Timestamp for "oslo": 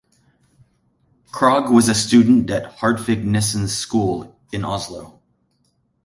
4.65-5.21